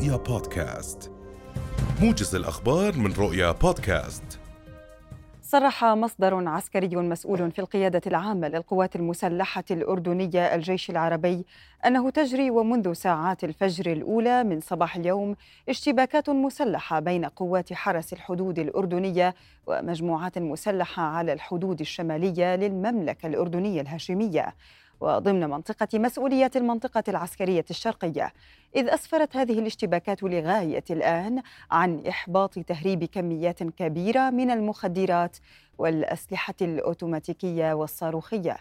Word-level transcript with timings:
رؤيا 0.00 0.16
بودكاست. 0.16 1.12
موجز 2.02 2.34
الأخبار 2.34 2.96
من 2.96 3.12
رؤيا 3.12 3.52
بودكاست. 3.52 4.40
صرح 5.42 5.84
مصدر 5.84 6.48
عسكري 6.48 6.96
مسؤول 6.96 7.50
في 7.50 7.58
القيادة 7.58 8.00
العامة 8.06 8.48
للقوات 8.48 8.96
المسلحة 8.96 9.64
الأردنية 9.70 10.54
الجيش 10.54 10.90
العربي 10.90 11.44
أنه 11.86 12.10
تجري 12.10 12.50
ومنذ 12.50 12.92
ساعات 12.92 13.44
الفجر 13.44 13.92
الأولى 13.92 14.44
من 14.44 14.60
صباح 14.60 14.96
اليوم 14.96 15.36
اشتباكات 15.68 16.30
مسلحة 16.30 17.00
بين 17.00 17.24
قوات 17.24 17.72
حرس 17.72 18.12
الحدود 18.12 18.58
الأردنية 18.58 19.34
ومجموعات 19.66 20.38
مسلحة 20.38 21.02
على 21.02 21.32
الحدود 21.32 21.80
الشمالية 21.80 22.56
للمملكة 22.56 23.26
الأردنية 23.26 23.80
الهاشمية. 23.80 24.54
وضمن 25.00 25.50
منطقة 25.50 25.98
مسؤولية 25.98 26.50
المنطقة 26.56 27.04
العسكرية 27.08 27.64
الشرقية 27.70 28.32
إذ 28.76 28.88
أسفرت 28.88 29.36
هذه 29.36 29.58
الاشتباكات 29.58 30.22
لغاية 30.22 30.84
الآن 30.90 31.42
عن 31.70 32.06
إحباط 32.06 32.58
تهريب 32.58 33.04
كميات 33.04 33.62
كبيرة 33.62 34.30
من 34.30 34.50
المخدرات 34.50 35.36
والأسلحة 35.78 36.54
الأوتوماتيكية 36.62 37.72
والصاروخية. 37.72 38.56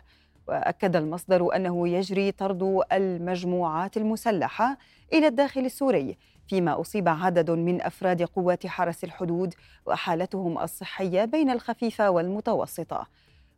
وأكد 0.47 0.95
المصدر 0.95 1.55
أنه 1.55 1.87
يجري 1.87 2.31
طرد 2.31 2.83
المجموعات 2.91 3.97
المسلحة 3.97 4.77
إلى 5.13 5.27
الداخل 5.27 5.65
السوري 5.65 6.17
فيما 6.47 6.81
أصيب 6.81 7.09
عدد 7.09 7.51
من 7.51 7.81
أفراد 7.81 8.23
قوات 8.23 8.67
حرس 8.67 9.03
الحدود 9.03 9.53
وحالتهم 9.85 10.59
الصحية 10.59 11.25
بين 11.25 11.49
الخفيفة 11.49 12.09
والمتوسطة. 12.09 13.07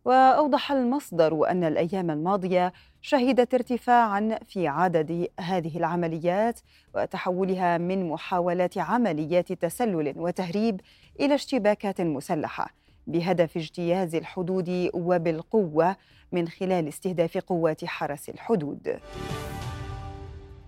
وأوضح 0.06 0.72
المصدر 0.72 1.50
أن 1.50 1.64
الأيام 1.64 2.12
الماضية 2.12 2.74
شهدت 3.02 3.54
ارتفاعا 3.54 4.40
في 4.48 4.68
عدد 4.68 5.28
هذه 5.40 5.78
العمليات 5.78 6.60
وتحولها 6.96 7.78
من 7.78 8.10
محاولات 8.10 8.78
عمليات 8.78 9.54
تسلل 9.54 10.14
وتهريب 10.18 10.82
إلى 11.20 11.36
اشتباكات 11.36 12.02
مسلحة 12.02 12.70
بهدف 13.08 13.58
اجتياز 13.58 14.16
الحدود 14.16 14.90
وبالقوة 14.94 15.96
من 16.32 16.48
خلال 16.48 16.88
استهداف 16.88 17.38
قوات 17.38 17.86
حرس 17.86 18.30
الحدود. 18.30 19.00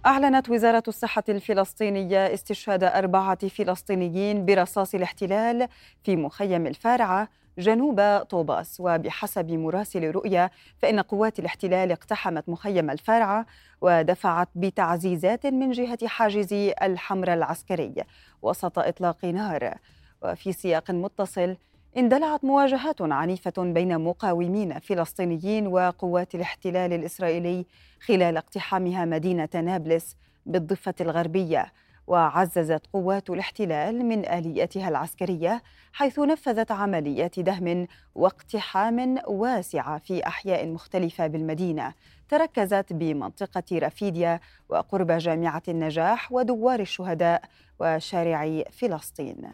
أعلنت 0.06 0.50
وزارة 0.50 0.84
الصحة 0.88 1.24
الفلسطينية 1.30 2.34
استشهاد 2.34 2.84
أربعة 2.84 3.48
فلسطينيين 3.48 4.46
برصاص 4.46 4.96
الاحتلال 4.96 5.68
في 6.04 6.16
مخيم 6.16 6.68
الفارعة 6.68 7.30
جنوب 7.58 8.18
طوباس. 8.30 8.78
وبحسب 8.80 9.52
مراسل 9.52 10.12
رؤيا 10.12 10.50
فإن 10.78 11.00
قوات 11.00 11.40
الاحتلال 11.40 11.92
اقتحمت 11.92 12.50
مخيم 12.50 12.90
الفارعة 12.90 13.46
ودفعت 13.82 14.50
بتعزيزات 14.56 15.46
من 15.46 15.72
جهة 15.72 16.08
حاجز 16.08 16.54
الحمر 16.82 17.34
العسكري 17.34 17.94
وسط 18.42 18.80
إطلاق 18.80 19.26
نار 19.26 19.74
وفي 20.22 20.52
سياق 20.54 20.92
متصل 20.92 21.56
اندلعت 21.98 22.46
مواجهات 22.46 23.02
عنيفة 23.02 23.54
بين 23.58 24.00
مقاومين 24.00 24.80
فلسطينيين 24.80 25.68
وقوات 25.68 26.36
الاحتلال 26.36 26.94
الإسرائيلي 26.94 27.66
خلال 28.00 28.38
اقتحامها 28.38 29.06
مدينة 29.06 29.50
نابلس 29.54 30.16
بالضفة 30.46 30.94
الغربية 31.02 31.74
وعززت 32.08 32.82
قوات 32.94 33.30
الاحتلال 33.30 34.06
من 34.06 34.26
الياتها 34.26 34.90
العسكرية 34.90 35.64
حيث 35.94 36.20
نفذت 36.20 36.72
عمليات 36.72 37.40
دهم 37.40 37.88
واقتحام 38.16 39.18
واسعه 39.28 39.98
في 39.98 40.28
أحياء 40.28 40.68
مختلفة 40.68 41.28
بالمدينة 41.28 41.94
تركزت 42.30 42.94
بمنطقة 42.94 43.64
رفيديا 43.74 44.40
وقرب 44.70 45.12
جامعة 45.12 45.64
النجاح 45.68 46.32
ودوار 46.32 46.80
الشهداء 46.80 47.42
وشارع 47.80 48.64
فلسطين. 48.72 49.52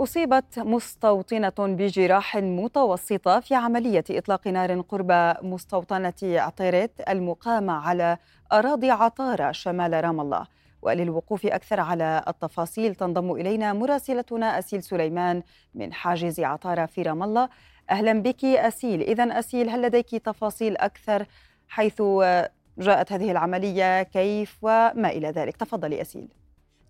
أصيبت 0.00 0.58
مستوطنة 0.58 1.52
بجراح 1.58 2.36
متوسطة 2.36 3.40
في 3.40 3.54
عملية 3.54 4.04
إطلاق 4.10 4.48
نار 4.48 4.80
قرب 4.80 5.12
مستوطنة 5.42 6.14
عطيرت 6.22 7.08
المقامة 7.08 7.72
على 7.72 8.16
أراضي 8.52 8.90
عطارة 8.90 9.52
شمال 9.52 10.04
رام 10.04 10.20
الله. 10.20 10.46
وللوقوف 10.82 11.46
أكثر 11.46 11.80
على 11.80 12.24
التفاصيل 12.28 12.94
تنضم 12.94 13.32
إلينا 13.32 13.72
مراسلتنا 13.72 14.58
أسيل 14.58 14.82
سليمان 14.82 15.42
من 15.74 15.92
حاجز 15.92 16.40
عطارة 16.40 16.86
في 16.86 17.02
رام 17.02 17.22
الله. 17.22 17.48
أهلا 17.90 18.12
بك 18.12 18.44
أسيل. 18.44 19.02
إذا 19.02 19.24
أسيل 19.38 19.68
هل 19.68 19.82
لديك 19.82 20.10
تفاصيل 20.10 20.76
أكثر 20.76 21.26
حيث 21.68 22.02
جاءت 22.78 23.12
هذه 23.12 23.30
العملية؟ 23.30 24.02
كيف؟ 24.02 24.58
وما 24.62 25.08
إلى 25.08 25.30
ذلك؟ 25.30 25.56
تفضلي 25.56 26.00
أسيل. 26.00 26.28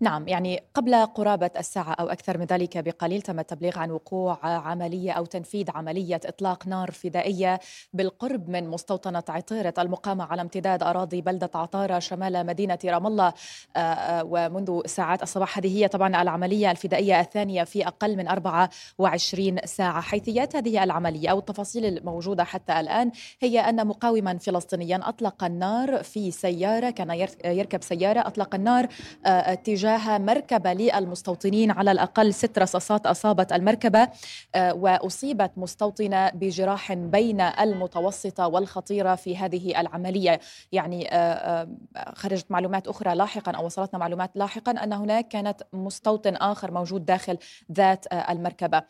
نعم 0.01 0.27
يعني 0.27 0.63
قبل 0.73 0.95
قرابة 0.95 1.49
الساعة 1.59 1.93
أو 1.93 2.09
أكثر 2.09 2.37
من 2.37 2.45
ذلك 2.45 2.77
بقليل 2.77 3.21
تم 3.21 3.39
التبليغ 3.39 3.79
عن 3.79 3.91
وقوع 3.91 4.39
عملية 4.43 5.11
أو 5.11 5.25
تنفيذ 5.25 5.71
عملية 5.75 6.19
إطلاق 6.25 6.67
نار 6.67 6.91
فدائية 6.91 7.59
بالقرب 7.93 8.49
من 8.49 8.67
مستوطنة 8.67 9.23
عطيرة 9.29 9.73
المقامة 9.79 10.23
على 10.23 10.41
امتداد 10.41 10.83
أراضي 10.83 11.21
بلدة 11.21 11.49
عطارة 11.55 11.99
شمال 11.99 12.45
مدينة 12.45 12.77
رام 12.85 13.07
الله. 13.07 13.33
آه، 13.75 13.79
آه، 13.79 14.23
ومنذ 14.25 14.81
ساعات 14.85 15.23
الصباح 15.23 15.57
هذه 15.57 15.77
هي 15.77 15.87
طبعا 15.87 16.21
العملية 16.21 16.71
الفدائية 16.71 17.19
الثانية 17.19 17.63
في 17.63 17.87
أقل 17.87 18.17
من 18.17 18.27
24 18.27 19.57
ساعة. 19.65 20.01
حيثيات 20.01 20.55
هذه 20.55 20.83
العملية 20.83 21.29
أو 21.29 21.39
التفاصيل 21.39 21.85
الموجودة 21.85 22.43
حتى 22.43 22.79
الآن 22.79 23.11
هي 23.41 23.59
أن 23.59 23.87
مقاوما 23.87 24.37
فلسطينيا 24.37 24.99
أطلق 25.03 25.43
النار 25.43 26.03
في 26.03 26.31
سيارة 26.31 26.89
كان 26.89 27.27
يركب 27.45 27.83
سيارة 27.83 28.19
أطلق 28.19 28.55
النار 28.55 28.87
آه، 29.25 29.53
تجاه 29.53 29.88
تجاه 29.89 30.17
مركبة 30.17 30.73
للمستوطنين 30.73 31.71
على 31.71 31.91
الأقل 31.91 32.33
ست 32.33 32.59
رصاصات 32.59 33.05
أصابت 33.05 33.53
المركبة 33.53 34.07
آه، 34.55 34.73
وأصيبت 34.73 35.51
مستوطنة 35.57 36.29
بجراح 36.29 36.93
بين 36.93 37.41
المتوسطة 37.41 38.47
والخطيرة 38.47 39.15
في 39.15 39.37
هذه 39.37 39.81
العملية. 39.81 40.39
يعني 40.71 41.13
آه، 41.13 41.17
آه، 41.17 42.13
خرجت 42.15 42.45
معلومات 42.51 42.87
أخرى 42.87 43.15
لاحقا 43.15 43.51
أو 43.51 43.65
وصلتنا 43.65 43.99
معلومات 43.99 44.31
لاحقا 44.35 44.71
أن 44.71 44.93
هناك 44.93 45.27
كانت 45.27 45.63
مستوطن 45.73 46.35
آخر 46.35 46.71
موجود 46.71 47.05
داخل 47.05 47.37
ذات 47.71 48.05
المركبة. 48.13 48.83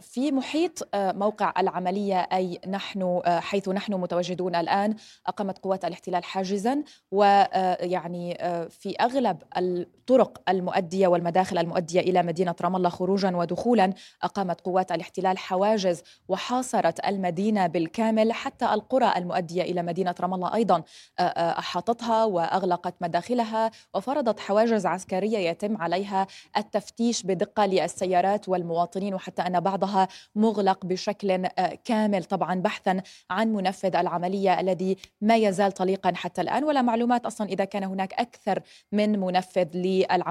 في 0.00 0.32
محيط 0.32 0.88
موقع 0.94 1.52
العملية 1.58 2.20
أي 2.20 2.60
نحن 2.68 3.20
حيث 3.26 3.68
نحن 3.68 3.94
متواجدون 3.94 4.54
الآن 4.54 4.94
أقامت 5.26 5.58
قوات 5.58 5.84
الاحتلال 5.84 6.24
حاجزا 6.24 6.82
ويعني 7.10 8.34
في 8.70 8.94
أغلب 9.00 9.42
الطرق 10.10 10.40
المؤدية 10.48 11.08
والمداخل 11.08 11.58
المؤدية 11.58 12.00
إلى 12.00 12.22
مدينة 12.22 12.54
رام 12.60 12.76
الله 12.76 12.88
خروجا 12.88 13.36
ودخولا 13.36 13.92
أقامت 14.22 14.60
قوات 14.60 14.92
الاحتلال 14.92 15.38
حواجز 15.38 16.02
وحاصرت 16.28 17.06
المدينة 17.06 17.66
بالكامل 17.66 18.32
حتى 18.32 18.64
القرى 18.64 19.12
المؤدية 19.16 19.62
إلى 19.62 19.82
مدينة 19.82 20.14
رام 20.20 20.34
الله 20.34 20.54
أيضا. 20.54 20.82
أحاطتها 21.18 22.24
وأغلقت 22.24 22.94
مداخلها 23.00 23.70
وفرضت 23.94 24.40
حواجز 24.40 24.86
عسكرية 24.86 25.38
يتم 25.38 25.76
عليها 25.82 26.26
التفتيش 26.56 27.22
بدقة 27.22 27.66
للسيارات 27.66 28.48
والمواطنين 28.48 29.14
وحتى 29.14 29.42
أن 29.42 29.60
بعضها 29.60 30.08
مغلق 30.36 30.86
بشكل 30.86 31.46
كامل 31.84 32.24
طبعا 32.24 32.54
بحثا 32.54 33.00
عن 33.30 33.52
منفذ 33.52 33.96
العملية 33.96 34.60
الذي 34.60 34.96
ما 35.20 35.36
يزال 35.36 35.72
طليقا 35.72 36.12
حتى 36.14 36.40
الآن. 36.40 36.64
ولا 36.64 36.82
معلومات 36.82 37.26
أصلا 37.26 37.48
إذا 37.48 37.64
كان 37.64 37.84
هناك 37.84 38.14
أكثر 38.14 38.62
من 38.92 39.20
منفذ 39.20 39.68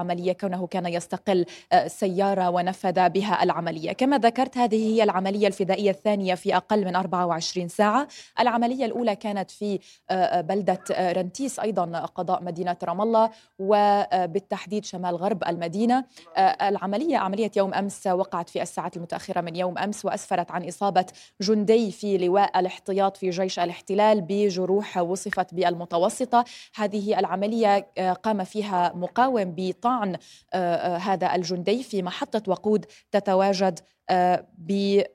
للعملية 0.08 0.32
كونه 0.32 0.66
كان 0.66 0.86
يستقل 0.86 1.44
آه، 1.72 1.86
سيارة 1.86 2.50
ونفذ 2.50 3.08
بها 3.08 3.42
العملية. 3.42 3.92
كما 3.92 4.18
ذكرت 4.18 4.58
هذه 4.58 4.94
هي 4.94 5.02
العملية 5.02 5.46
الفدائية 5.46 5.90
الثانية 5.90 6.34
في 6.34 6.56
أقل 6.56 6.84
من 6.84 6.96
24 6.96 7.68
ساعة. 7.68 8.08
العملية 8.40 8.84
الأولى 8.84 9.16
كانت 9.16 9.50
في 9.50 9.78
آه، 10.10 10.14
آه، 10.14 10.40
بلدة 10.40 10.80
رنتيس 10.90 11.60
أيضا 11.60 11.98
قضاء 11.98 12.42
مدينة 12.42 12.76
رام 12.84 13.00
الله 13.00 13.30
وبالتحديد 13.58 14.84
شمال 14.84 15.16
غرب 15.16 15.44
المدينة. 15.48 16.04
العملية 16.38 17.16
عملية 17.18 17.50
يوم 17.56 17.74
أمس 17.74 18.06
وقعت 18.06 18.48
في 18.48 18.62
الساعات 18.62 18.96
المتأخرة 18.96 19.40
من 19.40 19.56
يوم 19.56 19.78
أمس 19.78 20.04
وأسفرت 20.04 20.50
عن 20.50 20.68
إصابة 20.68 21.06
جندي 21.40 21.90
في 21.90 22.18
لواء 22.18 22.60
الاحتياط 22.60 23.16
في 23.16 23.30
جيش 23.30 23.58
الاحتلال 23.58 24.20
بجروح 24.20 24.96
وصفت 24.96 25.54
بالمتوسطة. 25.54 26.44
هذه 26.74 27.18
العملية 27.18 27.86
قام 28.22 28.44
فيها 28.44 28.92
مقاوم 28.94 29.44
بطعن 29.58 30.16
آه، 30.52 30.56
آه، 30.76 30.96
هذا 30.96 31.34
الجندي 31.34 31.82
في 31.82 32.02
محطة 32.02 32.42
وقود 32.46 32.86
تتواجد 33.10 33.80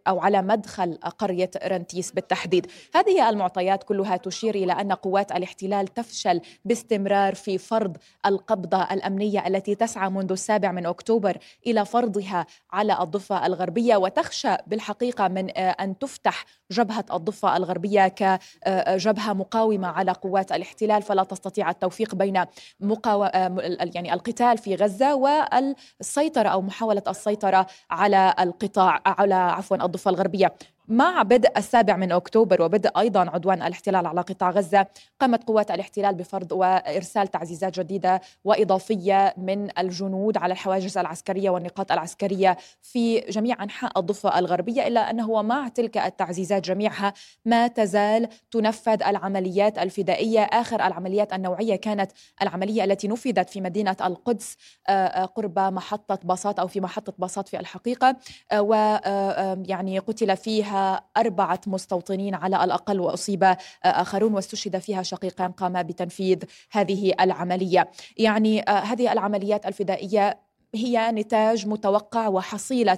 أو 0.07 0.19
على 0.19 0.41
مدخل 0.41 0.99
قرية 1.19 1.51
رنتيس 1.65 2.11
بالتحديد. 2.11 2.67
هذه 2.95 3.29
المعطيات 3.29 3.83
كلها 3.83 4.17
تشير 4.17 4.55
إلى 4.55 4.73
أن 4.73 4.91
قوات 4.91 5.31
الاحتلال 5.31 5.87
تفشل 5.87 6.41
باستمرار 6.65 7.35
في 7.35 7.57
فرض 7.57 7.97
القبضة 8.25 8.83
الأمنية 8.83 9.47
التي 9.47 9.75
تسعى 9.75 10.09
منذ 10.09 10.31
السابع 10.31 10.71
من 10.71 10.85
أكتوبر 10.85 11.37
إلى 11.67 11.85
فرضها 11.85 12.45
على 12.71 12.97
الضفة 13.01 13.45
الغربية 13.45 13.95
وتخشى 13.95 14.55
بالحقيقة 14.67 15.27
من 15.27 15.49
أن 15.49 15.99
تفتح 15.99 16.45
جبهة 16.71 17.05
الضفة 17.13 17.57
الغربية 17.57 18.07
كجبهة 18.07 19.33
مقاومة 19.33 19.87
على 19.87 20.11
قوات 20.11 20.51
الاحتلال. 20.51 21.01
فلا 21.01 21.23
تستطيع 21.23 21.69
التوفيق 21.69 22.15
بين 22.15 22.43
مقاو... 22.79 23.23
يعني 23.95 24.13
القتال 24.13 24.57
في 24.57 24.75
غزة 24.75 25.15
والسيطرة 25.15 26.49
أو 26.49 26.61
محاولة 26.61 27.03
السيطرة 27.07 27.67
على 27.89 28.35
القطاع. 28.39 28.82
على 29.05 29.35
عفوا 29.35 29.85
الضفة 29.85 30.11
الغربية. 30.11 30.53
مع 30.87 31.21
بدء 31.23 31.57
السابع 31.57 31.95
من 31.95 32.11
أكتوبر 32.11 32.61
وبدء 32.61 32.89
أيضا 32.99 33.19
عدوان 33.19 33.61
الاحتلال 33.61 34.05
على 34.05 34.21
قطاع 34.21 34.49
غزة 34.49 34.87
قامت 35.19 35.43
قوات 35.43 35.71
الاحتلال 35.71 36.15
بفرض 36.15 36.51
وإرسال 36.51 37.27
تعزيزات 37.27 37.79
جديدة 37.79 38.21
وإضافية 38.43 39.33
من 39.37 39.79
الجنود 39.79 40.37
على 40.37 40.53
الحواجز 40.53 40.97
العسكرية 40.97 41.49
والنقاط 41.49 41.91
العسكرية 41.91 42.57
في 42.81 43.19
جميع 43.19 43.63
أنحاء 43.63 43.99
الضفة 43.99 44.39
الغربية 44.39 44.87
إلا 44.87 45.09
أنه 45.09 45.29
ومع 45.29 45.67
تلك 45.67 45.97
التعزيزات 45.97 46.63
جميعها 46.63 47.13
ما 47.45 47.67
تزال 47.67 48.27
تنفذ 48.51 49.03
العمليات 49.03 49.77
الفدائية. 49.77 50.41
آخر 50.43 50.87
العمليات 50.87 51.33
النوعية 51.33 51.75
كانت 51.75 52.11
العملية 52.41 52.83
التي 52.83 53.07
نفذت 53.07 53.49
في 53.49 53.61
مدينة 53.61 53.95
القدس 54.01 54.57
قرب 55.35 55.59
محطة 55.59 56.19
باصات 56.23 56.59
أو 56.59 56.67
في 56.67 56.81
محطة 56.81 57.13
باصات 57.17 57.47
في 57.47 57.59
الحقيقة 57.59 58.15
ويعني 58.53 59.99
قتل 59.99 60.37
فيها 60.37 60.72
فيها 60.73 61.01
أربعة 61.17 61.61
مستوطنين 61.67 62.35
على 62.35 62.63
الأقل 62.63 62.99
وأصيب 62.99 63.55
آخرون 63.83 64.33
واستشهد 64.33 64.77
فيها 64.77 65.03
شقيقان 65.03 65.51
قاما 65.51 65.81
بتنفيذ 65.81 66.39
هذه 66.71 67.13
العملية. 67.21 67.91
يعني 68.17 68.61
آه، 68.61 68.79
هذه 68.79 69.11
العمليات 69.11 69.65
الفدائية 69.65 70.39
هي 70.75 71.11
نتاج 71.11 71.67
متوقع 71.67 72.27
وحصيلة 72.27 72.97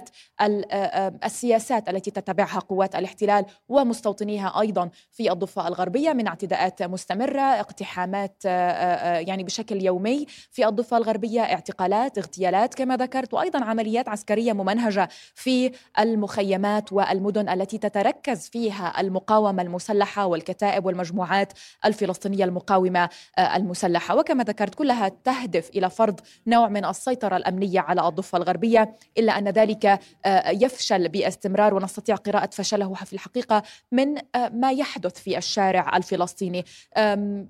السياسات 1.24 1.88
التي 1.88 2.10
تتبعها 2.10 2.58
قوات 2.58 2.94
الاحتلال 2.94 3.44
ومستوطنيها 3.68 4.60
أيضا 4.60 4.90
في 5.10 5.32
الضفة 5.32 5.68
الغربية 5.68 6.12
من 6.12 6.26
اعتداءات 6.26 6.82
مستمرة، 6.82 7.40
اقتحامات 7.40 8.44
يعني 8.44 9.44
بشكل 9.44 9.82
يومي 9.84 10.26
في 10.50 10.66
الضفة 10.66 10.96
الغربية، 10.96 11.40
اعتقالات، 11.40 12.18
اغتيالات 12.18 12.74
كما 12.74 12.96
ذكرت 12.96 13.34
وأيضا 13.34 13.64
عمليات 13.64 14.08
عسكرية 14.08 14.52
ممنهجة 14.52 15.08
في 15.34 15.72
المخيمات 15.98 16.92
والمدن 16.92 17.48
التي 17.48 17.78
تتركز 17.78 18.48
فيها 18.48 19.00
المقاومة 19.00 19.62
المسلحة 19.62 20.26
والكتائب 20.26 20.86
والمجموعات 20.86 21.52
الفلسطينية 21.84 22.44
المقاومة 22.44 23.08
المسلحة، 23.38 24.16
وكما 24.16 24.44
ذكرت 24.44 24.74
كلها 24.74 25.08
تهدف 25.08 25.70
إلى 25.70 25.90
فرض 25.90 26.20
نوع 26.46 26.68
من 26.68 26.84
السيطرة 26.84 27.36
الأمنية 27.36 27.65
العملية 27.66 27.80
على 27.80 28.08
الضفة 28.08 28.38
الغربية 28.38 28.94
إلا 29.18 29.38
أن 29.38 29.48
ذلك 29.48 30.00
آه، 30.24 30.50
يفشل 30.50 31.08
باستمرار 31.08 31.74
ونستطيع 31.74 32.16
قراءة 32.16 32.50
فشله 32.52 32.94
في 32.94 33.12
الحقيقة 33.12 33.62
من 33.92 34.18
آه، 34.34 34.48
ما 34.48 34.72
يحدث 34.72 35.20
في 35.20 35.38
الشارع 35.38 35.96
الفلسطيني. 35.96 36.64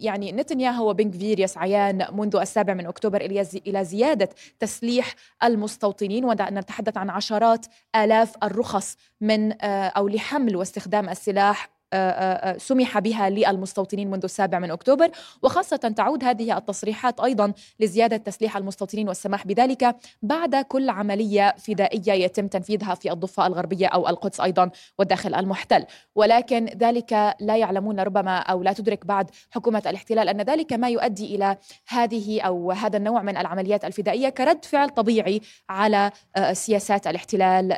يعني 0.00 0.32
نتنياهو 0.32 0.90
وبنكفير 0.90 1.40
يسعيان 1.40 2.06
منذ 2.12 2.36
السابع 2.36 2.74
من 2.74 2.86
أكتوبر 2.86 3.20
إلى 3.66 3.84
زيادة 3.84 4.28
تسليح 4.58 5.14
المستوطنين 5.42 6.24
ونتحدث 6.24 6.96
عن 6.96 7.10
عشرات 7.10 7.66
آلاف 7.96 8.34
الرخص 8.42 8.96
من 9.20 9.52
آه، 9.52 9.88
أو 9.88 10.08
لحمل 10.08 10.56
واستخدام 10.56 11.08
السلاح 11.08 11.75
سمح 12.58 12.98
بها 12.98 13.30
للمستوطنين 13.30 14.10
منذ 14.10 14.24
السابع 14.24 14.58
من 14.58 14.70
أكتوبر 14.70 15.10
وخاصة 15.42 15.76
تعود 15.76 16.24
هذه 16.24 16.58
التصريحات 16.58 17.20
أيضا 17.20 17.52
لزيادة 17.80 18.16
تسليح 18.16 18.56
المستوطنين 18.56 19.08
والسماح 19.08 19.46
بذلك 19.46 19.96
بعد 20.22 20.56
كل 20.56 20.90
عملية 20.90 21.54
فدائية 21.58 22.12
يتم 22.12 22.48
تنفيذها 22.48 22.94
في 22.94 23.12
الضفة 23.12 23.46
الغربية 23.46 23.86
أو 23.86 24.08
القدس 24.08 24.40
أيضا 24.40 24.70
والداخل 24.98 25.34
المحتل. 25.34 25.86
ولكن 26.14 26.64
ذلك 26.64 27.36
لا 27.40 27.56
يعلمون 27.56 28.00
ربما 28.00 28.38
أو 28.38 28.62
لا 28.62 28.72
تدرك 28.72 29.06
بعد 29.06 29.30
حكومة 29.50 29.82
الاحتلال 29.86 30.28
أن 30.28 30.40
ذلك 30.40 30.72
ما 30.72 30.88
يؤدي 30.88 31.34
إلى 31.34 31.56
هذه 31.88 32.40
أو 32.40 32.72
هذا 32.72 32.96
النوع 32.96 33.22
من 33.22 33.36
العمليات 33.36 33.84
الفدائية 33.84 34.28
كرد 34.28 34.64
فعل 34.64 34.88
طبيعي 34.88 35.40
على 35.68 36.10
سياسات 36.52 37.06
الاحتلال 37.06 37.68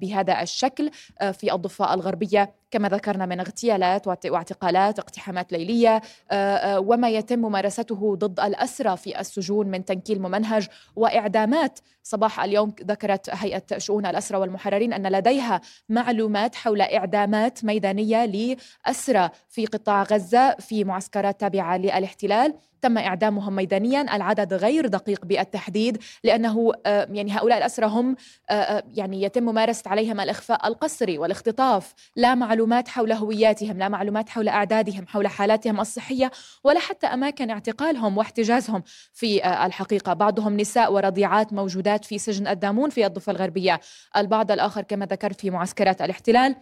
بهذا 0.00 0.42
الشكل 0.42 0.90
في 1.32 1.54
الضفة 1.54 1.94
الغربية 1.94 2.61
كما 2.72 2.88
ذكرنا 2.88 3.26
من 3.26 3.40
اغتيالات 3.40 4.06
واعتقالات 4.06 4.98
اقتحامات 4.98 5.52
ليلية 5.52 6.02
آه، 6.30 6.34
آه، 6.34 6.80
وما 6.80 7.08
يتم 7.08 7.38
ممارسته 7.38 8.16
ضد 8.16 8.40
الأسرى 8.40 8.96
في 8.96 9.20
السجون 9.20 9.66
من 9.66 9.84
تنكيل 9.84 10.22
ممنهج 10.22 10.68
وإعدامات. 10.96 11.78
صباح 12.02 12.40
اليوم 12.40 12.74
ذكرت 12.84 13.30
هيئة 13.32 13.78
شؤون 13.78 14.06
الأسرى 14.06 14.38
والمحررين 14.38 14.92
أن 14.92 15.06
لديها 15.06 15.60
معلومات 15.88 16.54
حول 16.54 16.80
إعدامات 16.80 17.64
ميدانية 17.64 18.24
لأسرى 18.24 19.30
في 19.48 19.66
قطاع 19.66 20.02
غزة 20.02 20.50
في 20.54 20.84
معسكرات 20.84 21.40
تابعة 21.40 21.76
للإحتلال. 21.76 22.54
تم 22.82 22.98
إعدامهم 22.98 23.56
ميدانيا. 23.56 24.16
العدد 24.16 24.54
غير 24.54 24.86
دقيق 24.86 25.24
بالتحديد 25.24 25.98
لأنه 26.24 26.72
آه، 26.86 27.08
يعني 27.12 27.32
هؤلاء 27.32 27.58
الأسرى 27.58 27.86
هم 27.86 28.16
آه، 28.50 28.52
آه، 28.52 28.82
يعني 28.94 29.22
يتم 29.22 29.42
ممارسة 29.42 29.90
عليهم 29.90 30.20
الإخفاء 30.20 30.68
القسري 30.68 31.18
والاختطاف 31.18 31.94
لا 32.16 32.34
معلومات 32.34 32.88
حول 32.88 33.12
هوياتهم 33.12 33.78
لا 33.78 33.88
معلومات 33.88 34.28
حول 34.28 34.48
أعدادهم 34.48 35.06
حول 35.06 35.26
حالاتهم 35.26 35.80
الصحية 35.80 36.30
ولا 36.64 36.80
حتى 36.80 37.06
أماكن 37.06 37.50
اعتقالهم 37.50 38.18
واحتجازهم 38.18 38.82
في 39.12 39.46
الحقيقة. 39.66 40.12
بعضهم 40.12 40.56
نساء 40.56 40.92
ورضيعات 40.92 41.52
موجودات 41.52 42.04
في 42.04 42.18
سجن 42.18 42.46
الدامون 42.46 42.90
في 42.90 43.06
الضفة 43.06 43.32
الغربية. 43.32 43.80
البعض 44.16 44.52
الآخر 44.52 44.82
كما 44.82 45.06
ذكرت 45.06 45.40
في 45.40 45.50
معسكرات 45.50 46.02
الاحتلال. 46.02 46.56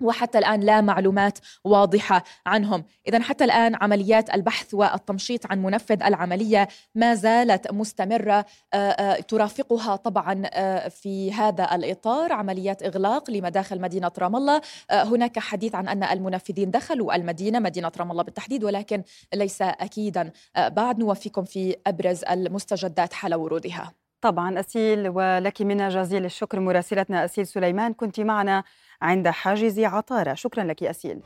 وحتى 0.00 0.38
الآن 0.38 0.60
لا 0.60 0.80
معلومات 0.80 1.38
واضحة 1.64 2.24
عنهم. 2.46 2.84
إذا 3.08 3.22
حتى 3.22 3.44
الآن 3.44 3.74
عمليات 3.74 4.34
البحث 4.34 4.74
والتمشيط 4.74 5.46
عن 5.46 5.62
منفذ 5.62 6.02
العملية 6.02 6.68
ما 6.94 7.14
زالت 7.14 7.72
مستمرة. 7.72 8.46
آه، 8.74 8.76
آه، 8.76 9.20
ترافقها 9.20 9.96
طبعا 9.96 10.42
آه، 10.46 10.88
في 10.88 11.32
هذا 11.32 11.74
الإطار 11.74 12.32
عمليات 12.32 12.82
إغلاق 12.82 13.30
لمداخل 13.30 13.80
مدينة 13.80 14.12
رام 14.18 14.36
الله. 14.36 14.60
هناك 14.90 15.38
حديث 15.38 15.74
عن 15.74 15.88
أن 15.88 16.02
المنفذين 16.02 16.70
دخلوا 16.70 17.14
المدينة 17.14 17.58
مدينة 17.58 17.92
رام 17.98 18.10
الله 18.10 18.22
بالتحديد 18.22 18.64
ولكن 18.64 19.02
ليس 19.34 19.62
أكيدا 19.62 20.30
بعد. 20.56 20.94
نوفيكم 20.98 21.44
في 21.44 21.76
أبرز 21.86 22.24
المستجدات 22.24 23.12
حال 23.12 23.34
ورودها. 23.34 24.03
طبعا 24.24 24.60
أسيل 24.60 25.08
ولك 25.08 25.62
منا 25.62 25.88
جزيل 25.88 26.24
الشكر 26.24 26.60
مراسلتنا 26.60 27.24
أسيل 27.24 27.46
سليمان. 27.46 27.92
كنت 27.92 28.20
معنا 28.20 28.64
عند 29.02 29.28
حاجز 29.28 29.80
عطارة. 29.80 30.34
شكرا 30.34 30.64
لك 30.64 30.82
أسيل. 30.82 31.20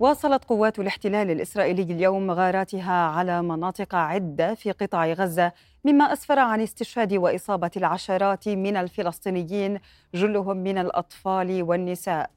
واصلت 0.00 0.44
قوات 0.44 0.78
الاحتلال 0.78 1.30
الإسرائيلي 1.30 1.82
اليوم 1.82 2.30
غاراتها 2.30 3.06
على 3.06 3.42
مناطق 3.42 3.94
عدة 3.94 4.54
في 4.54 4.70
قطاع 4.72 5.12
غزة 5.12 5.52
مما 5.84 6.12
أسفر 6.12 6.38
عن 6.38 6.60
استشهاد 6.60 7.14
وإصابة 7.14 7.70
العشرات 7.76 8.48
من 8.48 8.76
الفلسطينيين 8.76 9.80
جلهم 10.14 10.56
من 10.56 10.78
الأطفال 10.78 11.62
والنساء. 11.62 12.30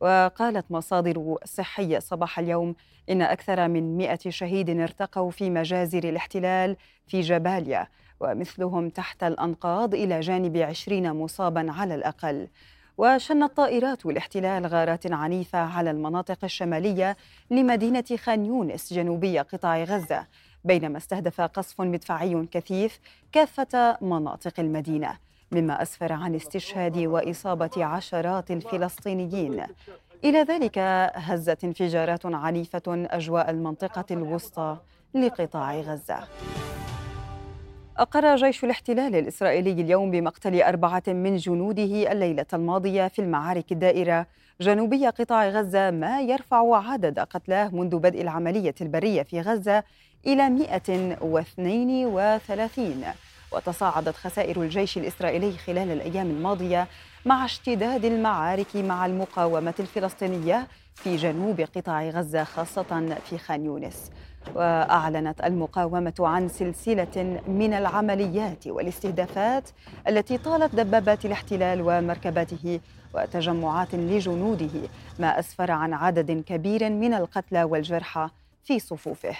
وقالت 0.00 0.64
مصادر 0.70 1.36
صحية 1.44 1.98
صباح 1.98 2.38
اليوم 2.38 2.74
إن 3.10 3.22
أكثر 3.22 3.68
من 3.68 3.96
مئة 3.96 4.30
شهيد 4.30 4.70
ارتقوا 4.70 5.30
في 5.30 5.50
مجازر 5.50 6.04
الاحتلال 6.04 6.76
في 7.06 7.20
جباليا. 7.20 7.86
ومثلهم 8.20 8.88
تحت 8.88 9.22
الأنقاض 9.22 9.94
إلى 9.94 10.20
جانب 10.20 10.56
عشرين 10.56 11.12
مصابا 11.12 11.66
على 11.72 11.94
الأقل. 11.94 12.48
وشنت 12.98 13.56
طائرات 13.56 14.06
الاحتلال 14.06 14.66
غارات 14.66 15.12
عنيفة 15.12 15.58
على 15.58 15.90
المناطق 15.90 16.38
الشمالية 16.44 17.16
لمدينة 17.50 18.04
خان 18.16 18.46
يونس 18.46 18.92
جنوبي 18.92 19.38
قطاع 19.38 19.84
غزة 19.84 20.26
بينما 20.64 20.98
استهدف 20.98 21.40
قصف 21.40 21.80
مدفعي 21.80 22.46
كثيف 22.50 23.00
كافة 23.32 23.98
مناطق 24.00 24.60
المدينة 24.60 25.18
مما 25.52 25.82
أسفر 25.82 26.12
عن 26.12 26.34
استشهاد 26.34 26.98
وإصابة 26.98 27.84
عشرات 27.84 28.50
الفلسطينيين. 28.50 29.62
إلى 30.24 30.42
ذلك 30.42 30.78
هزت 31.14 31.64
انفجارات 31.64 32.26
عنيفة 32.26 32.82
أجواء 32.88 33.50
المنطقة 33.50 34.04
الوسطى 34.10 34.76
لقطاع 35.14 35.80
غزة. 35.80 36.28
أقر 37.98 38.36
جيش 38.36 38.64
الاحتلال 38.64 39.16
الإسرائيلي 39.16 39.72
اليوم 39.72 40.10
بمقتل 40.10 40.62
أربعة 40.62 41.02
من 41.06 41.36
جنوده 41.36 42.12
الليلة 42.12 42.46
الماضية 42.52 43.08
في 43.08 43.18
المعارك 43.18 43.72
الدائرة 43.72 44.26
جنوبي 44.60 45.06
قطاع 45.06 45.48
غزة 45.48 45.90
ما 45.90 46.20
يرفع 46.20 46.90
عدد 46.90 47.18
قتلاه 47.18 47.68
منذ 47.68 47.98
بدء 47.98 48.22
العملية 48.22 48.74
البرية 48.80 49.22
في 49.22 49.40
غزة 49.40 49.84
إلى 50.26 50.50
132 50.50 53.04
وتصاعدت 53.52 54.16
خسائر 54.16 54.62
الجيش 54.62 54.98
الإسرائيلي 54.98 55.52
خلال 55.52 55.90
الأيام 55.90 56.30
الماضية 56.30 56.88
مع 57.26 57.44
اشتداد 57.44 58.04
المعارك 58.04 58.76
مع 58.76 59.06
المقاومة 59.06 59.74
الفلسطينية 59.80 60.66
في 60.94 61.16
جنوب 61.16 61.60
قطاع 61.60 62.08
غزة 62.08 62.44
خاصة 62.44 63.16
في 63.30 63.38
خان 63.38 63.64
يونس. 63.64 64.10
وأعلنت 64.54 65.44
المقاومة 65.44 66.14
عن 66.20 66.48
سلسلة 66.48 67.40
من 67.48 67.74
العمليات 67.74 68.66
والاستهدافات 68.66 69.70
التي 70.08 70.38
طالت 70.38 70.74
دبابات 70.74 71.24
الاحتلال 71.24 71.82
ومركباته 71.82 72.80
وتجمعات 73.14 73.94
لجنوده 73.94 74.70
ما 75.18 75.38
أسفر 75.38 75.70
عن 75.70 75.92
عدد 75.92 76.44
كبير 76.46 76.90
من 76.90 77.14
القتلى 77.14 77.64
والجرحى 77.64 78.28
في 78.64 78.78
صفوفه. 78.78 79.36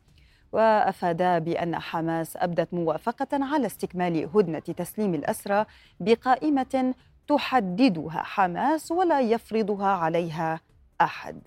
وافادا 0.51 1.39
بأن 1.39 1.75
حماس 1.79 2.37
أبدت 2.37 2.73
موافقة 2.73 3.27
على 3.33 3.65
استكمال 3.65 4.29
هدنة 4.35 4.59
تسليم 4.59 5.13
الأسرى 5.13 5.65
بقائمة 5.99 6.93
تحددها 7.27 8.23
حماس 8.23 8.91
ولا 8.91 9.21
يفرضها 9.21 9.87
عليها 9.87 10.59
أحد. 11.01 11.41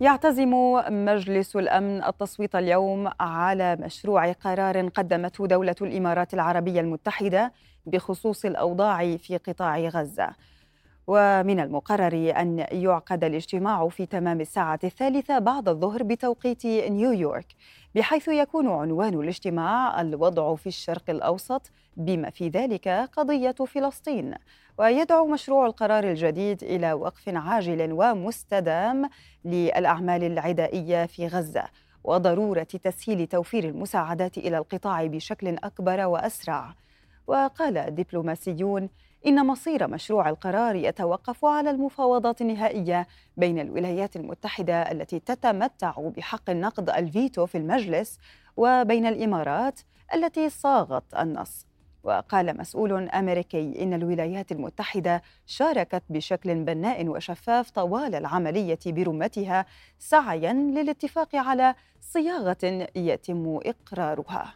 يعتزم 0.00 0.50
مجلس 0.88 1.56
الأمن 1.56 2.04
التصويت 2.04 2.54
اليوم 2.54 3.10
على 3.20 3.76
مشروع 3.76 4.32
قرار 4.32 4.88
قدمته 4.88 5.46
دولة 5.46 5.74
الإمارات 5.82 6.34
العربية 6.34 6.80
المتحدة 6.80 7.52
بخصوص 7.86 8.44
الأوضاع 8.44 9.16
في 9.16 9.36
قطاع 9.36 9.78
غزة. 9.78 10.28
ومن 11.14 11.60
المقرر 11.60 12.32
أن 12.40 12.66
يعقد 12.72 13.24
الاجتماع 13.24 13.88
في 13.88 14.06
تمام 14.06 14.40
الساعة 14.40 14.80
الثالثة 14.84 15.38
بعد 15.38 15.68
الظهر 15.68 16.02
بتوقيت 16.02 16.66
نيويورك 16.66 17.46
بحيث 17.94 18.28
يكون 18.28 18.68
عنوان 18.68 19.14
الاجتماع 19.14 20.00
الوضع 20.00 20.54
في 20.54 20.66
الشرق 20.66 21.02
الأوسط 21.08 21.70
بما 21.96 22.30
في 22.30 22.48
ذلك 22.48 22.88
قضية 22.88 23.54
فلسطين. 23.66 24.34
ويدعو 24.78 25.26
مشروع 25.26 25.66
القرار 25.66 26.04
الجديد 26.04 26.64
إلى 26.64 26.92
وقف 26.92 27.28
عاجل 27.28 27.92
ومستدام 27.92 29.08
للأعمال 29.44 30.24
العدائية 30.24 31.06
في 31.06 31.26
غزة 31.26 31.64
وضرورة 32.04 32.62
تسهيل 32.62 33.26
توفير 33.26 33.64
المساعدات 33.64 34.38
إلى 34.38 34.58
القطاع 34.58 35.06
بشكل 35.06 35.48
أكبر 35.48 36.06
وأسرع. 36.06 36.74
وقال 37.26 37.94
دبلوماسيون 37.94 38.88
إن 39.26 39.46
مصير 39.46 39.88
مشروع 39.88 40.28
القرار 40.28 40.76
يتوقف 40.76 41.44
على 41.44 41.70
المفاوضات 41.70 42.40
النهائية 42.40 43.06
بين 43.36 43.58
الولايات 43.58 44.16
المتحدة 44.16 44.82
التي 44.82 45.20
تتمتع 45.20 45.94
بحق 45.98 46.50
النقد 46.50 46.90
الفيتو 46.90 47.46
في 47.46 47.58
المجلس 47.58 48.18
وبين 48.56 49.06
الإمارات 49.06 49.80
التي 50.14 50.48
صاغت 50.50 51.14
النص. 51.18 51.66
وقال 52.04 52.58
مسؤول 52.58 53.08
أمريكي 53.08 53.82
إن 53.82 53.94
الولايات 53.94 54.52
المتحدة 54.52 55.22
شاركت 55.46 56.02
بشكل 56.10 56.54
بناء 56.54 57.08
وشفاف 57.08 57.70
طوال 57.70 58.14
العملية 58.14 58.78
برمتها 58.86 59.66
سعيا 59.98 60.52
للاتفاق 60.52 61.36
على 61.36 61.74
صياغة 62.00 62.88
يتم 62.96 63.60
إقرارها. 63.64 64.54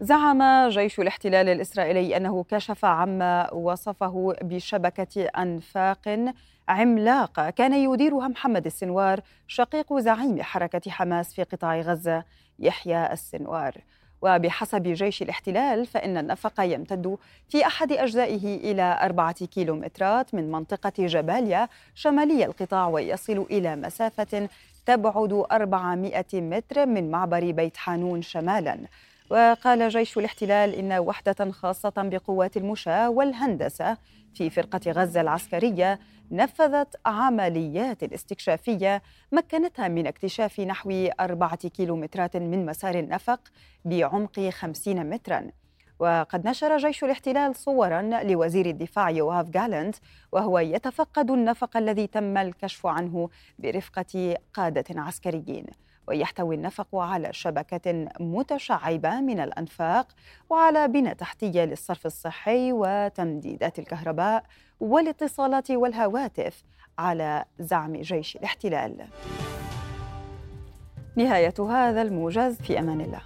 زعم 0.00 0.68
جيش 0.68 1.00
الاحتلال 1.00 1.48
الإسرائيلي 1.48 2.16
أنه 2.16 2.44
كشف 2.44 2.84
عما 2.84 3.52
وصفه 3.52 4.34
بشبكة 4.42 5.24
أنفاق 5.24 6.32
عملاقه 6.68 7.50
كان 7.50 7.72
يديرها 7.74 8.28
محمد 8.28 8.66
السنوار 8.66 9.20
شقيق 9.48 9.98
زعيم 9.98 10.42
حركة 10.42 10.90
حماس 10.90 11.34
في 11.34 11.42
قطاع 11.42 11.80
غزة 11.80 12.24
يحيى 12.58 13.12
السنوار. 13.12 13.74
وبحسب 14.22 14.82
جيش 14.82 15.22
الاحتلال 15.22 15.86
فإن 15.86 16.18
النفق 16.18 16.60
يمتد 16.60 17.18
في 17.48 17.66
أحد 17.66 17.92
أجزائه 17.92 18.72
إلى 18.72 18.98
أربعة 19.02 19.46
كيلومترات 19.46 20.34
من 20.34 20.50
منطقة 20.50 20.92
جباليا 20.98 21.68
شمالي 21.94 22.44
القطاع 22.44 22.88
ويصل 22.88 23.46
إلى 23.50 23.76
مسافة 23.76 24.48
تبعد 24.86 25.44
400 25.52 26.24
متر 26.34 26.86
من 26.86 27.10
معبر 27.10 27.50
بيت 27.50 27.76
حانون 27.76 28.22
شمالا. 28.22 28.78
وقال 29.30 29.88
جيش 29.88 30.18
الاحتلال 30.18 30.74
إن 30.74 30.92
وحدة 30.92 31.50
خاصة 31.50 31.92
بقوات 31.96 32.56
المشاة 32.56 33.10
والهندسة 33.10 33.96
في 34.34 34.50
فرقة 34.50 34.80
غزة 34.90 35.20
العسكرية 35.20 35.98
نفذت 36.30 36.96
عمليات 37.06 38.02
استكشافية 38.02 39.02
مكنتها 39.32 39.88
من 39.88 40.06
اكتشاف 40.06 40.60
نحو 40.60 41.08
أربعة 41.20 41.68
كيلومترات 41.68 42.36
من 42.36 42.66
مسار 42.66 42.94
النفق 42.94 43.40
بعمق 43.84 44.40
خمسين 44.40 45.10
متراً. 45.10 45.50
وقد 45.98 46.48
نشر 46.48 46.76
جيش 46.76 47.04
الاحتلال 47.04 47.56
صورا 47.56 48.02
لوزير 48.22 48.66
الدفاع 48.66 49.10
يوهاف 49.10 49.50
جالنت 49.50 49.96
وهو 50.32 50.58
يتفقد 50.58 51.30
النفق 51.30 51.76
الذي 51.76 52.06
تم 52.06 52.36
الكشف 52.36 52.86
عنه 52.86 53.28
برفقة 53.58 54.36
قادة 54.54 54.84
عسكريين. 54.90 55.66
ويحتوي 56.08 56.54
النفق 56.54 56.96
على 56.96 57.32
شبكة 57.32 58.08
متشعبة 58.20 59.20
من 59.20 59.40
الأنفاق 59.40 60.08
وعلى 60.50 60.88
بنى 60.88 61.14
تحتية 61.14 61.64
للصرف 61.64 62.06
الصحي 62.06 62.72
وتمديدات 62.72 63.78
الكهرباء 63.78 64.42
والاتصالات 64.80 65.70
والهواتف 65.70 66.64
على 66.98 67.44
زعم 67.58 67.96
جيش 67.96 68.36
الاحتلال. 68.36 69.06
نهاية 71.16 71.54
هذا 71.58 72.02
الموجز 72.02 72.56
في 72.56 72.78
أمان 72.78 73.00
الله. 73.00 73.20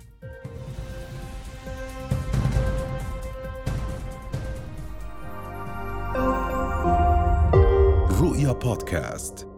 رؤيا 8.20 8.52
بودكاست 8.52 9.49